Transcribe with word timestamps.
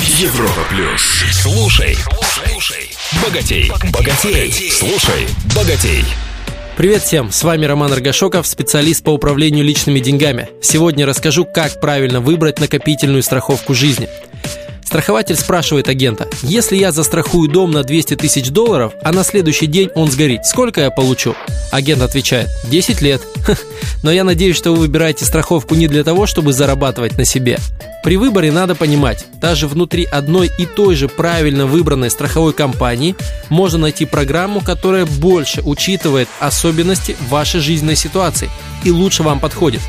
Европа 0.00 0.62
плюс. 0.70 1.22
Слушай, 1.30 1.96
слушай, 2.22 2.90
богатей, 3.22 3.70
богатей, 3.92 4.70
слушай, 4.72 5.28
богатей. 5.54 6.04
Привет 6.76 7.02
всем, 7.02 7.30
с 7.30 7.44
вами 7.44 7.64
Роман 7.64 7.92
Аргашоков, 7.92 8.44
специалист 8.48 9.04
по 9.04 9.10
управлению 9.10 9.64
личными 9.64 10.00
деньгами. 10.00 10.48
Сегодня 10.60 11.06
расскажу, 11.06 11.44
как 11.44 11.80
правильно 11.80 12.20
выбрать 12.20 12.58
накопительную 12.58 13.22
страховку 13.22 13.72
жизни. 13.72 14.08
Страхователь 14.94 15.34
спрашивает 15.34 15.88
агента, 15.88 16.28
если 16.44 16.76
я 16.76 16.92
застрахую 16.92 17.48
дом 17.48 17.72
на 17.72 17.82
200 17.82 18.14
тысяч 18.14 18.50
долларов, 18.50 18.92
а 19.02 19.10
на 19.10 19.24
следующий 19.24 19.66
день 19.66 19.90
он 19.96 20.08
сгорит, 20.08 20.46
сколько 20.46 20.82
я 20.82 20.92
получу? 20.92 21.34
Агент 21.72 22.00
отвечает, 22.00 22.48
10 22.70 23.00
лет. 23.00 23.20
Но 24.04 24.12
я 24.12 24.22
надеюсь, 24.22 24.54
что 24.54 24.70
вы 24.70 24.76
выбираете 24.76 25.24
страховку 25.24 25.74
не 25.74 25.88
для 25.88 26.04
того, 26.04 26.26
чтобы 26.26 26.52
зарабатывать 26.52 27.18
на 27.18 27.24
себе. 27.24 27.58
При 28.04 28.16
выборе 28.16 28.52
надо 28.52 28.76
понимать, 28.76 29.26
даже 29.40 29.66
внутри 29.66 30.04
одной 30.04 30.48
и 30.58 30.64
той 30.64 30.94
же 30.94 31.08
правильно 31.08 31.66
выбранной 31.66 32.08
страховой 32.08 32.52
компании 32.52 33.16
можно 33.48 33.80
найти 33.80 34.04
программу, 34.04 34.60
которая 34.60 35.06
больше 35.06 35.60
учитывает 35.62 36.28
особенности 36.38 37.16
вашей 37.28 37.58
жизненной 37.58 37.96
ситуации 37.96 38.48
и 38.84 38.92
лучше 38.92 39.24
вам 39.24 39.40
подходит. 39.40 39.80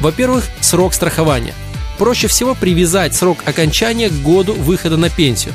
Во-первых, 0.00 0.42
срок 0.60 0.94
страхования– 0.94 1.54
Проще 1.98 2.28
всего 2.28 2.54
привязать 2.54 3.14
срок 3.14 3.38
окончания 3.44 4.08
к 4.08 4.22
году 4.22 4.54
выхода 4.54 4.96
на 4.96 5.10
пенсию. 5.10 5.52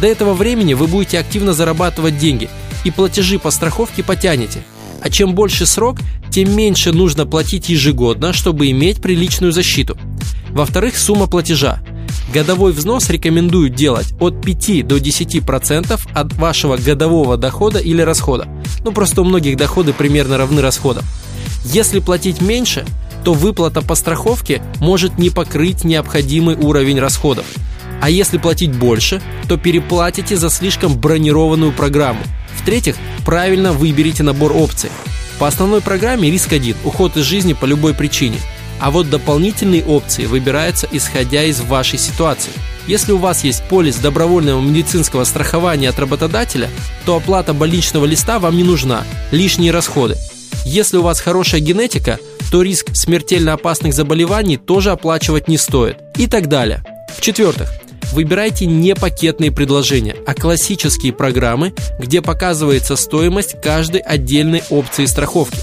До 0.00 0.06
этого 0.06 0.32
времени 0.32 0.72
вы 0.72 0.86
будете 0.86 1.18
активно 1.18 1.52
зарабатывать 1.52 2.16
деньги 2.16 2.48
и 2.84 2.90
платежи 2.90 3.38
по 3.38 3.50
страховке 3.50 4.02
потянете. 4.02 4.64
А 5.02 5.10
чем 5.10 5.34
больше 5.34 5.66
срок, 5.66 5.98
тем 6.30 6.56
меньше 6.56 6.92
нужно 6.92 7.26
платить 7.26 7.68
ежегодно, 7.68 8.32
чтобы 8.32 8.70
иметь 8.70 9.02
приличную 9.02 9.52
защиту. 9.52 9.98
Во-вторых, 10.50 10.96
сумма 10.96 11.26
платежа. 11.26 11.80
Годовой 12.32 12.72
взнос 12.72 13.10
рекомендуют 13.10 13.74
делать 13.74 14.14
от 14.18 14.42
5 14.42 14.86
до 14.86 14.96
10% 14.96 16.00
от 16.14 16.32
вашего 16.34 16.78
годового 16.78 17.36
дохода 17.36 17.78
или 17.78 18.00
расхода. 18.00 18.48
Ну 18.82 18.92
просто 18.92 19.20
у 19.20 19.24
многих 19.24 19.58
доходы 19.58 19.92
примерно 19.92 20.38
равны 20.38 20.62
расходам. 20.62 21.04
Если 21.64 22.00
платить 22.00 22.40
меньше, 22.40 22.86
то 23.24 23.34
выплата 23.34 23.82
по 23.82 23.94
страховке 23.94 24.62
может 24.80 25.18
не 25.18 25.30
покрыть 25.30 25.84
необходимый 25.84 26.56
уровень 26.56 26.98
расходов. 26.98 27.46
А 28.00 28.10
если 28.10 28.38
платить 28.38 28.74
больше, 28.74 29.22
то 29.48 29.56
переплатите 29.56 30.36
за 30.36 30.50
слишком 30.50 30.98
бронированную 30.98 31.72
программу. 31.72 32.20
В-третьих, 32.56 32.96
правильно 33.24 33.72
выберите 33.72 34.22
набор 34.22 34.52
опций. 34.56 34.90
По 35.38 35.46
основной 35.46 35.80
программе 35.80 36.30
риск 36.30 36.52
один– 36.52 36.76
уход 36.84 37.16
из 37.16 37.24
жизни 37.24 37.52
по 37.52 37.64
любой 37.64 37.94
причине. 37.94 38.38
А 38.80 38.90
вот 38.90 39.08
дополнительные 39.08 39.84
опции 39.84 40.26
выбираются 40.26 40.88
исходя 40.90 41.44
из 41.44 41.60
вашей 41.60 41.98
ситуации. 41.98 42.50
Если 42.88 43.12
у 43.12 43.18
вас 43.18 43.44
есть 43.44 43.62
полис 43.68 43.96
добровольного 43.96 44.60
медицинского 44.60 45.22
страхования 45.22 45.88
от 45.88 46.00
работодателя, 46.00 46.68
то 47.06 47.16
оплата 47.16 47.54
больничного 47.54 48.04
листа 48.04 48.40
вам 48.40 48.56
не 48.56 48.64
нужна, 48.64 49.04
лишние 49.30 49.70
расходы. 49.70 50.16
Если 50.64 50.96
у 50.96 51.02
вас 51.02 51.20
хорошая 51.20 51.60
генетика– 51.60 52.18
то 52.52 52.60
риск 52.60 52.94
смертельно 52.94 53.54
опасных 53.54 53.94
заболеваний 53.94 54.58
тоже 54.58 54.90
оплачивать 54.90 55.48
не 55.48 55.56
стоит. 55.56 55.96
И 56.18 56.26
так 56.26 56.48
далее. 56.48 56.84
В-четвертых, 57.16 57.72
выбирайте 58.12 58.66
не 58.66 58.94
пакетные 58.94 59.50
предложения, 59.50 60.14
а 60.26 60.34
классические 60.34 61.14
программы, 61.14 61.72
где 61.98 62.20
показывается 62.20 62.94
стоимость 62.96 63.58
каждой 63.62 64.02
отдельной 64.02 64.62
опции 64.68 65.06
страховки. 65.06 65.56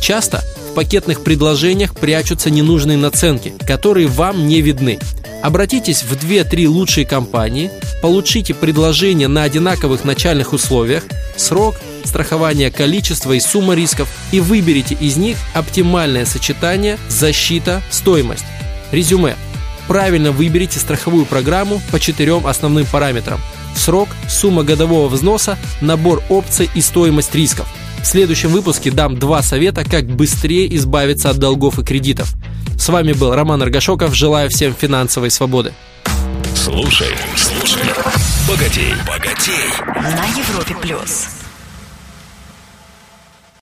Часто 0.00 0.44
в 0.70 0.74
пакетных 0.74 1.24
предложениях 1.24 1.96
прячутся 1.96 2.50
ненужные 2.50 2.96
наценки, 2.96 3.52
которые 3.66 4.06
вам 4.06 4.46
не 4.46 4.60
видны. 4.60 5.00
Обратитесь 5.42 6.04
в 6.04 6.12
2-3 6.12 6.68
лучшие 6.68 7.04
компании, 7.04 7.72
получите 8.00 8.54
предложение 8.54 9.26
на 9.26 9.42
одинаковых 9.42 10.04
начальных 10.04 10.52
условиях, 10.52 11.02
срок, 11.36 11.74
страхование 12.08 12.70
количества 12.70 13.32
и 13.32 13.40
сумма 13.40 13.74
рисков 13.74 14.08
и 14.32 14.40
выберите 14.40 14.96
из 14.98 15.16
них 15.16 15.36
оптимальное 15.54 16.24
сочетание 16.24 16.98
защита-стоимость. 17.08 18.44
Резюме. 18.90 19.36
Правильно 19.86 20.32
выберите 20.32 20.78
страховую 20.78 21.24
программу 21.24 21.80
по 21.90 22.00
четырем 22.00 22.46
основным 22.46 22.86
параметрам. 22.86 23.40
Срок, 23.74 24.08
сумма 24.28 24.64
годового 24.64 25.08
взноса, 25.08 25.56
набор 25.80 26.22
опций 26.28 26.68
и 26.74 26.80
стоимость 26.80 27.34
рисков. 27.34 27.66
В 28.02 28.06
следующем 28.06 28.50
выпуске 28.50 28.90
дам 28.90 29.18
два 29.18 29.42
совета, 29.42 29.84
как 29.84 30.06
быстрее 30.06 30.74
избавиться 30.76 31.30
от 31.30 31.38
долгов 31.38 31.78
и 31.78 31.84
кредитов. 31.84 32.34
С 32.78 32.88
вами 32.88 33.12
был 33.12 33.34
Роман 33.34 33.62
Аргашоков. 33.62 34.14
Желаю 34.14 34.50
всем 34.50 34.74
финансовой 34.74 35.30
свободы. 35.30 35.72
Слушай, 36.54 37.14
слушай, 37.36 37.82
богатей, 38.48 38.94
богатей. 39.06 39.54
На 39.94 40.26
Европе 40.38 40.74
плюс. 40.80 41.37